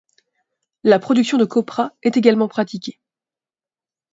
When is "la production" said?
0.83-1.37